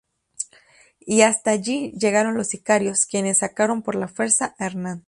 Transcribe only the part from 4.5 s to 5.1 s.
a Hernán.